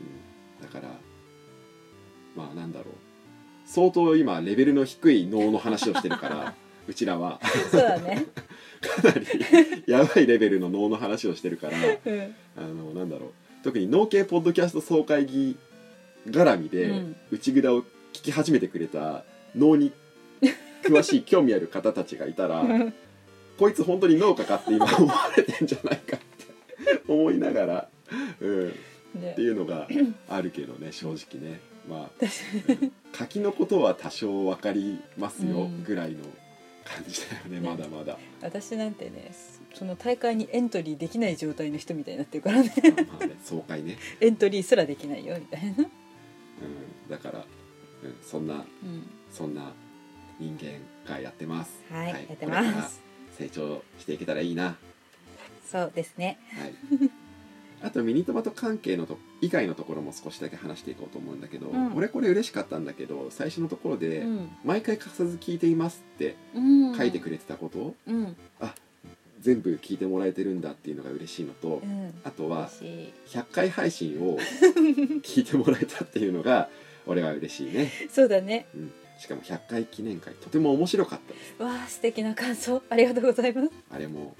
[0.59, 0.89] うん、だから
[2.35, 2.93] まあなんだろう。
[3.65, 6.53] 相当今レベルの低い脳の話をしてるから
[6.87, 7.39] うちらは。
[7.71, 8.27] そうだね。
[9.01, 12.35] かなりやばいレベルの脳の話をしてるからうん。
[12.55, 13.29] あのなんだろう。
[13.63, 15.57] 特に脳系ポッドキャスト総会議
[16.27, 17.15] 絡みで、うん。
[17.31, 17.85] 内札を聞
[18.23, 19.23] き始めてくれた
[19.55, 19.91] 脳に
[20.83, 22.63] 詳しい興味ある方たちがいたら
[23.57, 27.89] こいつ本当に脳かかって今思われてんじゃないかって思いながら、
[28.39, 28.71] うん、っ
[29.15, 29.87] ねていうのが
[30.29, 31.59] あるけどね正直ね。
[31.89, 35.83] まあ、うん柿のことは多少分かりますようん。
[35.83, 36.17] ぐらいの
[36.83, 37.69] 感じだよね、ね。
[37.69, 38.17] まだまだ。
[38.41, 39.31] 私なんてね
[39.73, 42.73] その大会にエントリーできない状態の人みたいになってるからね。
[43.07, 45.85] まあね、総会ね、エントリーすらできないよみたいな、
[46.61, 47.45] うん、だから、
[48.03, 48.63] うん、そんなうん、
[49.31, 49.73] そんな
[50.39, 50.79] 人間
[51.11, 51.83] がやってます。
[51.89, 53.01] はい、やってます。
[53.37, 54.75] 成長していけたらいいな。
[55.69, 56.39] そうですね。
[56.51, 56.73] はい。
[57.81, 61.95] あとミニトマト関係のと以外のところも少しだけ話していこうと思うんだけど、うん。
[61.95, 64.49] 俺これ嬉しかったんだけど最初のところで、うん。
[64.63, 66.95] 毎回欠かさず聞いていますってうん。
[66.95, 68.35] 書いてくれてたこと、うん
[69.45, 72.13] 全部聞いてもらえてるんだっていうのが嬉しいのと、うん。
[72.23, 73.37] あとは嬉しい。
[73.37, 74.39] 100回配信を
[75.21, 76.67] 聞いてもらえたっていうのが
[77.05, 78.65] 俺は嬉しいね、そうだね。
[78.73, 81.19] うん、しかも100回記念会とても面白かっ
[81.59, 82.81] たわあ素敵な感想。
[82.89, 83.71] ありがとうございます。
[83.91, 84.35] あれも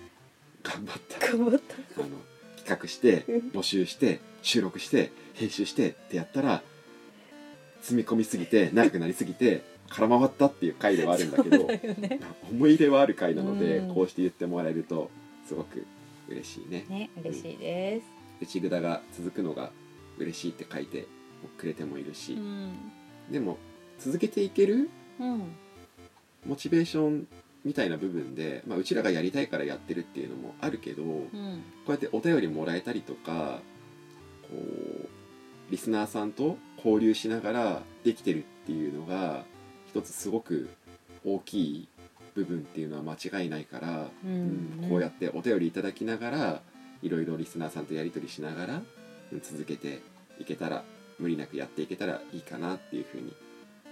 [0.63, 1.20] 頑張った。
[1.20, 1.76] 頑張った。
[2.02, 2.10] あの
[2.58, 3.38] 企画してうん。
[3.52, 6.63] 募集して収録して編集してってやったら
[7.84, 12.19] 積み込みすぎて長くなりすぎて空回ったっていう回ではあるんだけど ね。
[12.52, 13.93] 思い入れはある回なのでうん。
[13.93, 15.10] こうして言ってもらえると
[15.45, 15.86] すごく
[16.28, 16.86] 嬉しいね。
[16.89, 18.08] ね嬉しいです。
[18.41, 19.71] 内札が続くのが
[20.17, 21.08] 嬉しいって書いて
[21.58, 22.34] くれてもいるし。
[22.34, 22.74] うん。
[23.32, 23.58] でも
[24.00, 25.43] 続けていけるうん。
[26.45, 27.28] モチベーション
[27.63, 31.41] みたいな部分で、まあ、うちらがやりたいからやってるっていうのもあるけど、こうん。
[31.41, 33.62] うやってお便りもらえたりとか
[34.43, 35.08] こう
[35.71, 39.45] リスナーさんと交流しながらできてるっていうのが
[39.95, 40.67] 一つすごく
[41.23, 41.88] 大きい
[42.36, 46.62] 部分っていうのは間違いないから、うんうんこうやってお便りいただきながら
[47.01, 48.81] いろいろリスナーさんとやり取りしながら
[49.31, 50.01] うん続けて
[50.39, 50.84] いけたら
[51.17, 53.34] 無理なくやっていけたらいいかなっていうふうに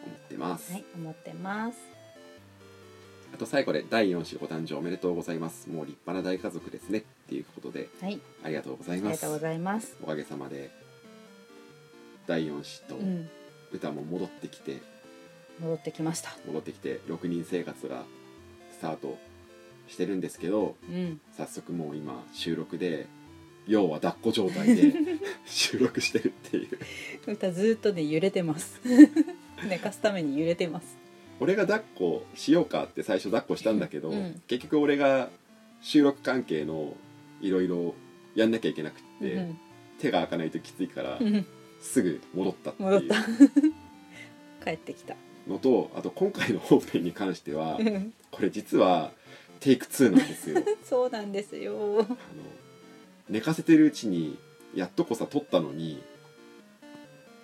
[0.06, 0.74] 思ってます。
[0.74, 1.78] はい思ってます
[3.34, 5.70] あと最後で第4子ご誕生おめでとうございます。
[5.70, 9.14] もう立派な大家族ですねっていうことではいありがとうござあいます。
[9.14, 10.70] りがとうございますおかげさまで
[12.28, 13.30] 第4子とうん
[13.72, 14.84] 歌も戻ってきて、
[15.60, 16.36] 戻ってきました。
[16.46, 18.04] 戻ってきて6人生活が
[18.72, 19.18] スタート
[19.88, 21.20] してるんですけどうん。
[21.38, 23.08] 早速もう今収録で
[23.68, 24.94] 要は抱っこ状態で
[25.46, 27.32] 収録してるっていう。
[27.32, 28.82] 歌ずーっとね揺れてます。
[29.68, 30.98] 寝かすために揺れてます。
[31.40, 34.42] 俺が抱っこしようかって最初抱っこしたんだけど、うん。
[34.48, 35.30] 結局俺が
[35.82, 36.96] 収録関係の
[37.42, 37.96] いろいろ
[38.36, 39.58] やんなきゃいけなくって、うん。
[40.00, 41.46] 手が開かないときついからうん。
[41.80, 42.90] すぐ戻ったっていう。
[42.90, 43.16] 戻った。
[44.66, 45.16] 帰ってきた
[45.48, 49.12] のとあと今回の本編に関してはうんこれ実は
[49.60, 50.62] テイク2なんですよ。
[50.84, 51.74] そうなんですよ。
[52.00, 52.18] あの
[53.30, 54.38] 寝かせてるうちに
[54.76, 56.02] やっとこさ撮ったのに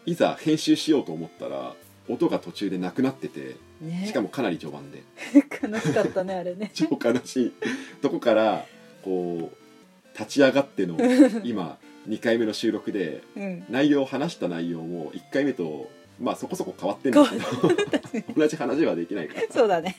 [0.06, 1.76] いざ編集しようと思ったら
[2.10, 4.06] 音が途中でなくなっててね。
[4.08, 5.04] しかもかなり序盤で。
[5.62, 6.72] 悲しかったねあれね。
[6.76, 7.54] 超悲しい。
[8.02, 8.66] とこから
[9.04, 10.98] こう立ち上がっての
[11.44, 13.66] 今2回目の収録でうん。
[13.70, 18.34] 内容話した内容も1回目とまあそこそこ変わってんだけど。
[18.36, 19.42] 同じ話はできないから。
[19.50, 19.96] そうだね。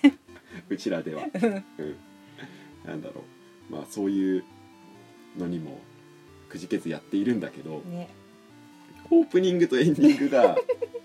[0.69, 1.45] うちらでは、うん。
[1.45, 1.65] うん、
[2.85, 3.25] なんだろ
[3.71, 3.73] う。
[3.73, 4.45] まあそういう
[5.39, 5.79] のにも
[6.49, 7.83] くじけずやっているんだけど。
[7.87, 8.09] ね。
[9.11, 10.57] オープニングとエンディングが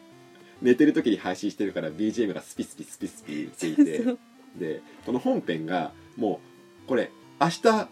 [0.62, 4.20] 寝てる時に配信してるから BGM がスピスピスピスピついてそう
[4.58, 6.40] でこの本編がも
[6.86, 7.90] うこれ明日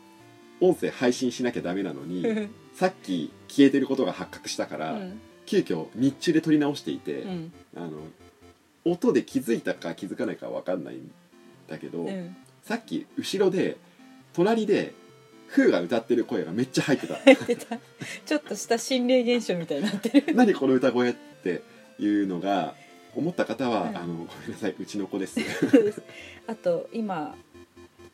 [0.61, 7.53] 音声配信しなきゃダメなのにうんさっき消えてることが発覚したから、うん急遽日中で撮り直していて、うん。
[7.75, 7.91] あの
[8.85, 11.11] 音で気づいたか気づかないかは分かんないん
[11.67, 12.35] だけど、うん。
[12.63, 13.77] さっき後ろで
[14.33, 14.93] 隣で
[15.47, 17.15] フーが歌ってる声がめっちゃ入ってた。
[17.23, 17.77] 入ってた。
[18.25, 20.33] ちょっとした心霊現象みたいになってる。
[20.35, 21.61] 何この歌声って
[21.99, 22.75] いうのが
[23.15, 23.97] 思った方は、うん。
[23.97, 25.39] あのごめんなさいうちの子です。
[26.47, 27.35] あと今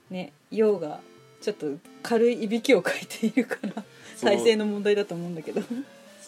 [0.10, 1.02] ね陽が
[1.42, 3.84] ちょっと軽いいびきをかいているから
[4.16, 5.62] 再生の問題だと思うんだけど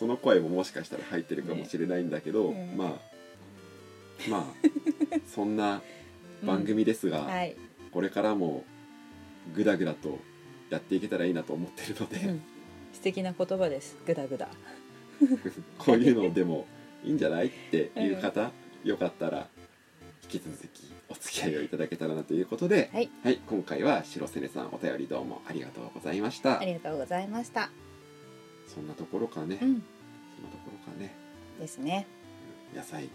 [0.01, 2.69] その声ももしかしたら入ってるかもしれないんだけど、ね。
[2.71, 3.11] うんまあ
[4.27, 4.43] まあ
[5.31, 5.83] そんな
[6.43, 7.55] 番組ですが、はい、
[7.91, 8.65] これからも
[9.53, 10.17] グダグダと
[10.71, 12.41] やっていけたらいいなと思ってるので、うん、
[12.93, 13.95] 素敵な言葉です。
[14.03, 14.49] グダグダ。
[15.77, 16.65] こういうのでも
[17.03, 18.51] いいんじゃないっていう方、
[18.83, 19.49] よかったら
[20.23, 26.59] 引き続きお付き合いをいただけたらなということで、はい、今回は白瀬根さんお便りどうもありがとうございました。
[26.59, 27.69] ありがとうございました
[28.73, 29.65] そんなところかね、うん。
[29.65, 29.83] そんなと
[30.65, 31.13] ころかね。
[31.59, 32.07] ですね。
[32.75, 33.09] 野菜野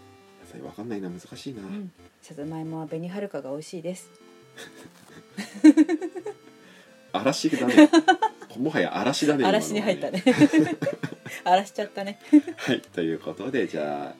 [0.51, 1.09] 菜わかんないな。
[1.09, 1.91] 難しいな、うん。
[2.21, 4.11] さつまいもは紅はるかが美味しいです。
[7.11, 7.89] 嵐だね。
[8.57, 10.23] もはや嵐だね嵐に入ったね。
[11.43, 12.19] 荒らしちゃったね。
[12.57, 12.81] はい。
[12.81, 14.15] ということでじゃあ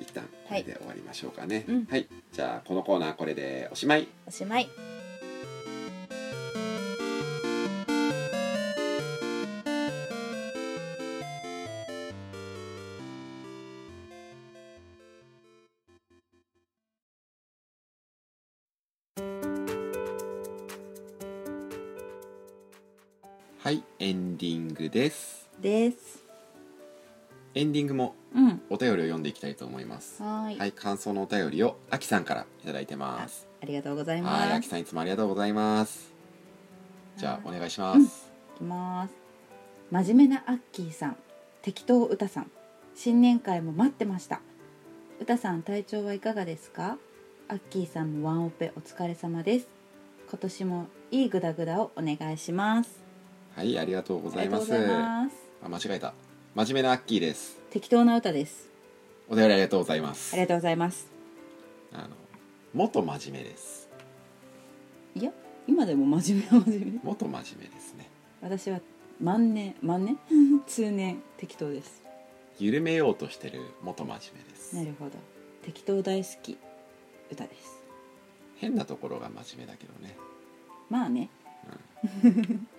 [0.00, 1.64] 一旦これで終わりましょうかね。
[1.68, 1.84] うん。
[1.86, 2.06] はい。
[2.32, 4.08] じゃあこのコーナーこれでおしまい。
[4.26, 4.68] おしまい
[23.68, 25.46] はいエンディングです。
[25.60, 26.24] です。
[27.54, 28.62] エンディングもうん。
[28.70, 30.22] お便りを読んでいきたいと思います。
[30.22, 30.58] はーい。
[30.58, 33.46] はい感想のお便りをあきさんからいただいてます。
[33.62, 36.14] ありがとうございはいあますきさんいつもありがとうございます。
[37.18, 38.06] じゃあお願いしまうん。
[38.06, 39.12] す、いきます。
[39.90, 41.16] 真面目なアッキーさん
[41.60, 42.50] 適当歌さん。
[42.94, 44.40] 新年会も待ってました。
[45.20, 46.96] 歌さん体調はいかがですか？
[47.48, 49.68] アッキーさんもワンオペお疲れ様です。
[50.30, 53.06] 今年もいいグダグダをお願いします
[53.54, 54.72] はいありがとうございます。
[55.62, 56.14] あ間違えた。
[56.54, 57.58] 真面目なアッキーです。
[57.70, 58.68] 適当な歌です。
[59.28, 60.32] お便りありがとうございます。
[60.32, 61.08] ありがとうございます。
[61.92, 62.08] あの
[62.74, 63.88] 元真面目です。
[65.14, 65.32] いや
[65.66, 67.00] 今でも真面目は真面目。
[67.02, 68.08] 元真面目ですね。
[68.40, 68.80] 私は
[69.20, 70.18] 万年万年？
[70.66, 72.02] 通年適当です。
[72.58, 74.76] 緩めようとしてる元真面目です。
[74.76, 75.12] なるほど。
[75.62, 76.56] 適当大好き
[77.30, 77.82] 歌です。
[78.56, 80.16] 変なところが真面目だけどね。
[80.90, 81.28] まあね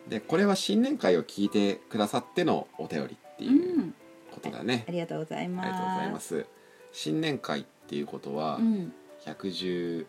[0.08, 3.93] でこれは新年会を聞いてくださってのお便りっていううん。
[4.32, 4.86] ことだね。
[4.88, 5.65] あ、りがとうございあます。
[5.67, 6.45] りがとうございます。
[6.91, 8.93] 新年会っていうことはうん。
[9.25, 10.05] 110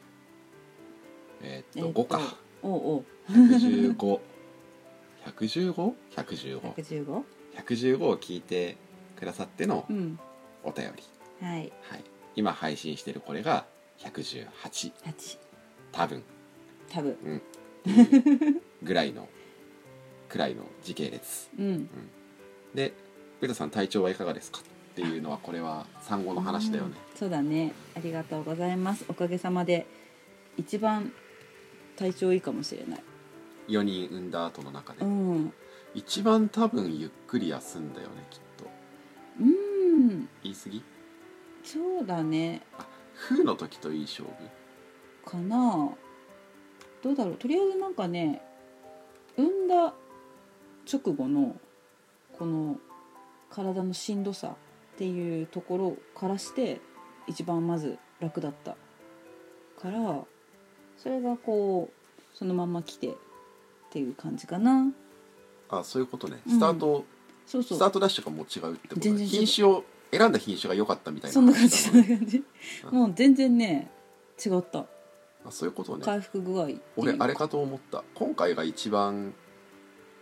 [1.42, 2.36] えーっとえっと5か。
[2.62, 3.04] おうおう。
[3.32, 4.20] 115
[5.26, 7.22] 115?115 115
[7.56, 8.76] 115を聞いて
[9.16, 10.18] くださってのうん。
[10.62, 11.72] お便り、はい。
[11.82, 12.04] はい、
[12.36, 13.64] 今配信してるこれが
[13.98, 14.46] 118
[15.04, 15.38] 8
[15.92, 16.22] 多分。
[16.90, 17.16] 多分
[18.82, 19.28] ぐらいの
[20.28, 21.48] くらいの時系列。
[21.58, 21.88] うん。
[22.74, 22.92] で
[23.40, 24.62] 上田さん体調はいかがですかっ
[24.94, 26.96] ていうのはこれは産後の話だよね。
[27.12, 27.18] うん。
[27.18, 27.72] そうだね。
[27.96, 29.04] ありがとうございます。
[29.08, 29.86] おかげさまで
[30.56, 31.12] 一番
[31.96, 33.02] 体調いいかもしれない。
[33.68, 35.52] 4人産んだ後の中で、うん。
[35.94, 38.70] 一番多分ゆっくり休んだよねきっと。
[39.40, 40.28] うん。
[40.42, 40.82] 言い過ぎ？
[41.64, 42.62] そうだね。
[42.78, 42.86] あ
[43.28, 45.30] 風の時といい勝負？
[45.30, 45.90] かな
[47.02, 47.36] どうだろう。
[47.36, 48.42] とりあえずなんかね
[49.36, 49.94] 産んだ
[50.92, 51.56] 直後の
[52.38, 52.78] この
[53.50, 54.48] 体のしんどさ
[54.94, 56.80] っていうところからして
[57.26, 58.76] 一番まず楽だった。
[59.80, 60.24] から
[60.98, 63.12] それがこうそのまま来てっ
[63.90, 64.92] ていう感じかな。
[65.70, 66.40] あそういうことね。
[66.46, 66.52] うん。
[66.52, 67.04] スタート、
[67.46, 67.78] そうそう。
[67.78, 72.44] スタートダッシュがもう違うってこと全然品種を選んだ品種が良かったみたいなそんな感じそんな感じ。
[72.84, 72.94] うん。
[72.94, 73.90] もう全然ね
[74.44, 74.84] 違った
[75.44, 76.04] あそういうことね。
[76.04, 78.04] 回復具合俺あれかと思った。
[78.14, 79.34] 今回が一番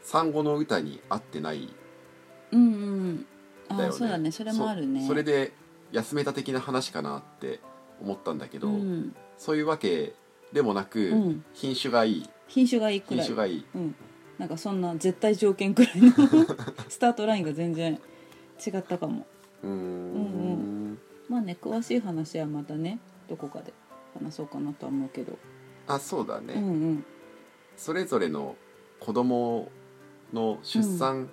[0.02, 1.68] 産後の歌に合ってない。
[2.52, 2.64] うんう
[3.10, 3.26] ん
[3.68, 3.92] あね。
[3.92, 4.30] そうだね。
[4.30, 5.00] それもあるね。
[5.02, 5.52] そそれで
[5.92, 7.60] 休めた的な話かなって
[8.00, 9.14] 思ったんだけど、うん。
[9.36, 10.14] そういうわけ
[10.52, 11.44] でもなく、うん。
[11.52, 12.30] 品種がいい。
[12.46, 13.26] 品種がいいくらい。
[13.26, 13.66] 品種がいい。
[13.74, 13.94] うん、
[14.38, 16.12] なんかそんな絶対条件くらいの
[16.88, 18.00] スタートラインが全然
[18.64, 19.26] 違ったかも。
[19.62, 20.98] うーんうん。
[21.28, 23.72] まあね詳しい話はまたねどこかで
[24.24, 25.38] 話そうかなとは思うけど、
[25.86, 27.04] あそうだね、うんうん。
[27.76, 28.56] それぞれの
[29.00, 29.70] 子供
[30.32, 31.30] の出産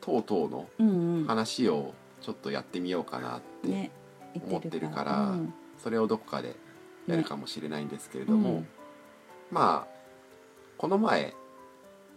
[0.00, 1.24] 等々のうんうん。
[1.26, 3.90] 話をちょっとやってみようかなって、
[4.46, 5.54] 思ってるからうん。
[5.82, 6.56] それをどこかで
[7.06, 8.68] やるかもしれないんですけれども、うん
[9.50, 9.98] まあ
[10.76, 11.34] この前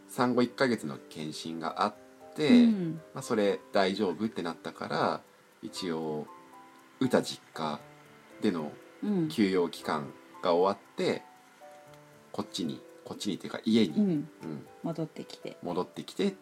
[0.09, 1.95] 産後1ヶ月の検診があっ
[2.35, 3.01] て、うん。
[3.13, 5.21] まあ、それ大丈夫ってなったから
[5.63, 6.27] 一応
[6.99, 7.79] 歌実家
[8.41, 8.71] でのうん
[9.29, 11.21] 休養期間が終わって
[12.31, 14.09] こっちにこっちにっていうか家に、うん。
[14.09, 14.29] うん。
[14.83, 15.57] 戻ってきて。
[15.63, 16.33] 戻ってきて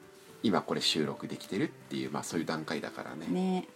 [0.44, 3.28] 今これ収録できてるっていう、まあ、そういう段階だからね。
[3.28, 3.68] ね。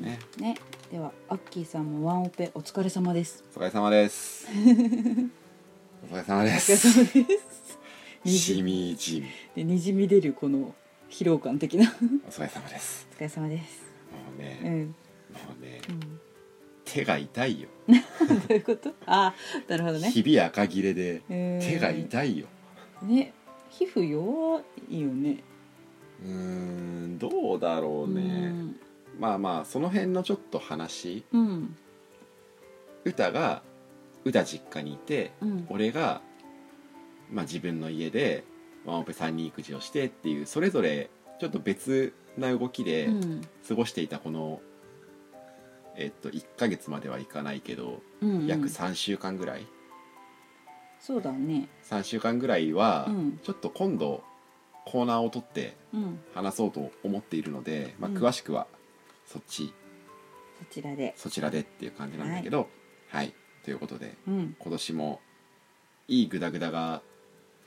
[0.00, 0.18] ね。
[0.38, 0.56] ね。
[0.90, 3.44] ではアッキーさんもワンオペお疲れ様です。
[3.54, 4.46] お疲れ様です。
[6.10, 7.78] お疲れ様でお疲れす様です。
[8.24, 9.26] にしじみじみ。
[9.54, 10.74] でにじみ出るこの
[11.10, 11.94] 疲労感的な。
[12.26, 13.06] お疲れ様です。
[13.12, 13.82] お疲れ様です。
[14.12, 14.94] もうね、うん、も
[15.58, 15.80] うね。
[15.88, 16.15] うん、
[16.96, 17.68] 手が痛いよ。
[17.86, 17.94] ど
[18.48, 18.90] ういうこと？
[19.04, 19.34] あ
[19.68, 20.10] なるほどね。
[20.10, 22.46] ひび赤切れで手手が痛いよ。
[23.02, 23.34] ね
[23.68, 25.42] 皮膚弱いよね。
[26.24, 28.54] うーんどうだろうね、
[29.18, 31.24] まあまあその辺のちょっと話。
[31.32, 31.76] うん、うん
[33.04, 33.62] 歌が
[34.24, 35.66] 歌実家にいてうん。
[35.68, 36.22] 俺が、
[37.30, 38.42] まあ、自分の家で
[38.84, 43.42] ワンオペ3人育児をしてっていうそれぞれちょっと別な動きでうん。
[43.68, 44.60] 過ごしていたこの、
[45.96, 48.46] えっと、1ヶ月まではいかないけど、うんうん。
[48.46, 49.66] 約3週間ぐらい。
[51.00, 51.68] そうだね。
[51.84, 53.38] 3週間ぐらいは、うん。
[53.42, 54.22] ちょっと今度
[54.84, 56.20] コーナーを取ってうん。
[56.34, 58.18] 話そうと思っているので、まあ、うん。
[58.18, 58.66] 詳しくは
[59.24, 59.72] そっち、
[60.58, 61.14] そちらで。
[61.16, 62.68] そちらでっていう感じなんだけど
[63.08, 63.34] はい、
[63.64, 64.56] ということでうん。
[64.58, 65.20] 今年も
[66.08, 67.02] いいグダグダが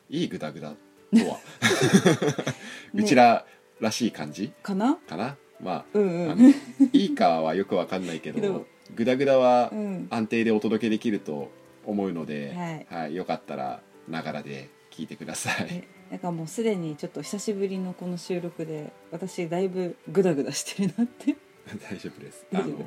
[0.09, 1.39] いいグダグダとは、
[2.93, 3.45] うちら
[3.79, 4.51] らしい感じ？
[4.63, 4.95] かな？
[4.95, 5.37] かな？
[5.61, 6.53] まうんうああのん
[6.93, 10.07] いいかはよくわかんないけどけどグダグダはうん。
[10.09, 11.51] 安定でお届けできると
[11.85, 13.15] 思うので、はい。
[13.15, 15.67] よかったらながらで聞いてください。
[15.69, 21.35] えなんかもうすでにちょっと久しぶりのこの収録で私だいぶグダグダしてるなって。
[21.89, 22.45] 大丈夫です。
[22.53, 22.85] あ大丈夫の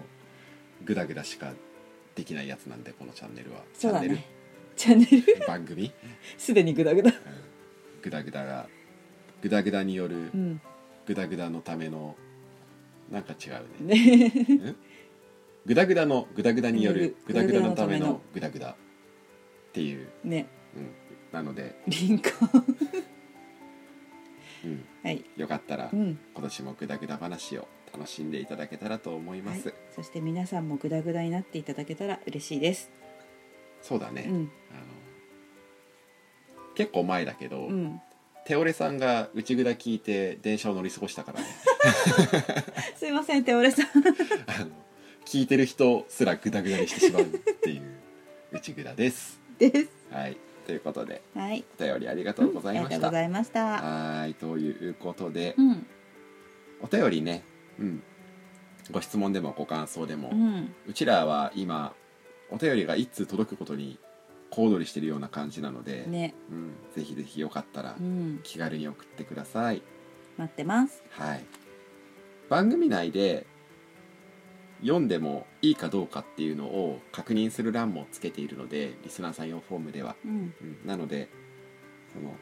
[0.85, 1.53] グダグダしか
[2.17, 3.61] できないやつなんでこのチャンネルは。
[3.75, 4.15] チそうだャンネル？
[4.17, 4.27] ね
[4.77, 5.07] チャンネ
[5.41, 5.47] ル？
[5.47, 5.93] 番組、
[6.37, 7.11] すでにグダグダ。
[7.11, 7.17] うん。
[8.03, 8.69] グダグダが
[9.41, 10.61] グダグダによるうん。
[11.07, 12.17] グダグダのための
[13.13, 14.33] なんか違うね。
[14.59, 14.75] ね。
[15.67, 18.77] グダグダのグダグダによるググダグダのためのグダグダっ
[19.73, 20.47] ていう、ね。
[20.75, 20.91] うん、
[21.31, 22.31] なので、リンカ
[24.65, 25.25] うん、はい。
[25.37, 26.19] よかったらうん。
[26.35, 32.91] 今年もグダグダ話を楽しんでいただけたらと思います、はい、そして皆さんもグダグダになっていただけたら嬉しいです。
[33.83, 34.51] そうだね、うん。
[34.71, 34.81] あの
[36.75, 38.01] 結構前だけど、うん
[38.45, 41.47] テオレさんが内ぐだ聞いて電車を乗り過ごしたからね。
[42.97, 43.87] すいませんテオレさん。
[43.87, 44.71] あの
[45.25, 47.83] 聞いてる人すらグダグダにしてしまうっていう
[48.51, 49.41] 内ぐだです。
[49.59, 49.89] です。
[50.11, 50.37] はい。
[50.67, 51.65] ということではい。
[51.79, 53.65] お便りありがとうございました、ありがとうございました。
[53.79, 55.87] はいということで、うん。
[56.83, 57.45] お便りね、
[57.79, 58.03] うん、
[58.91, 61.95] ご質問でもご感想でも、ううんちらは今
[62.51, 63.99] お便りが一通届くことに
[64.53, 66.35] 小躍りしてるような感じなので、ね。
[66.51, 68.41] うん、ぜひぜひよかったらうん。
[68.43, 69.83] 気軽に送ってください、
[70.37, 71.03] 待ってます。
[71.11, 71.45] はい。
[72.51, 73.47] 番組内で
[74.83, 80.55] 読んでもいいかどうかっていうのを確認する欄もつけているのでリスナーさん用フォームでは、うん。
[80.61, 81.31] うん、なので
[82.13, 82.35] その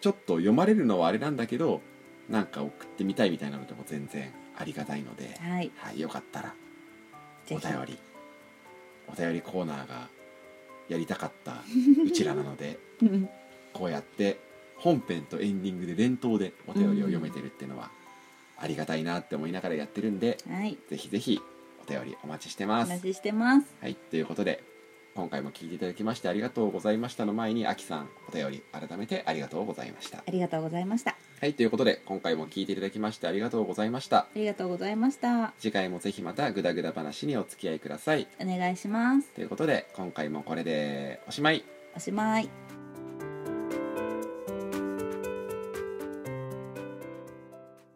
[0.00, 1.82] ちょっと読まれるのはあれなんだけど
[2.30, 5.70] なんか送ってみたいみたいなのでも全然ありがたいので、はい。
[5.76, 6.54] はい、よかったら
[7.50, 7.98] お便り
[9.08, 10.08] お便りコーナーが
[10.88, 11.62] やりたかった
[12.04, 13.28] うちらなのでうん。
[13.72, 14.38] こうやって
[14.76, 17.90] 本編とエンディングで連投でお便りを読めてるっていうのは
[18.58, 20.78] ありがたいなって思いながらやってるんではい。
[20.88, 21.40] ぜひぜひ
[21.86, 22.90] お便りお待ちしておます。
[22.90, 23.66] 待ちしてます。
[23.80, 24.62] はい、ということで
[25.14, 30.18] 今回も聞いていただきましてありがとうございましたの前にあきさんお便り改めてありがとうございました。
[30.18, 34.20] ありがとうございましたはい、ということで今回も聞いていただきましてありがとうございました。
[34.20, 38.26] ありがとうございました次回もぜひまたグダグダ話にお付き合いください。
[38.40, 41.62] お願いしますということで今回もこれでおしまい。
[41.94, 42.48] おしまい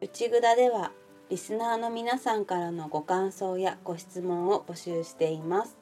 [0.03, 0.93] 内ぐだでは
[1.31, 5.79] リスナーの皆さんからのご感想やご質問を募集しています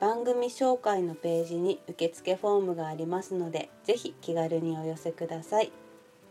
[0.00, 5.72] 番組紹介のページに受付フォームがありますのでぜひ気軽にお寄せください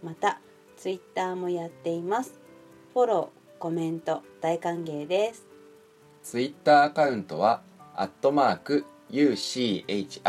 [0.03, 0.41] また
[0.75, 2.39] ツイッターもやっています。
[2.93, 5.47] フォローコメント大歓迎です。
[6.21, 7.61] ツイッターアカウントは
[7.95, 10.21] アットマーク UCHIGUDA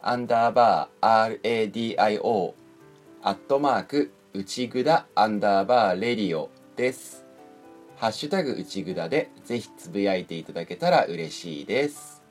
[0.00, 2.54] アンダーバー RADIO
[3.22, 7.26] アットマーク内ぐだアンダーバーレディオです。
[7.96, 12.22] ハッシュタグ内ぐだでぜひつぶやいていただけたら嬉しいです。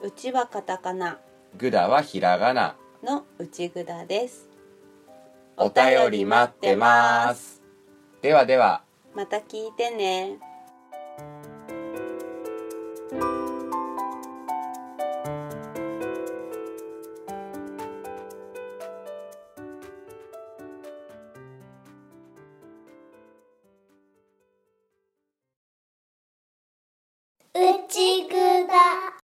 [0.00, 1.18] うちはカタカナ。
[1.58, 2.76] ぐだはひらがな。
[3.02, 4.53] の内ぐだです
[5.56, 7.62] お便り待ってます。
[8.22, 8.82] ではでは。
[9.14, 10.38] また聞いてね